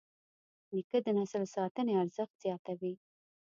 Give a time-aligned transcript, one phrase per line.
[0.73, 2.93] نیکه د نسل ساتنې ارزښت یادوي.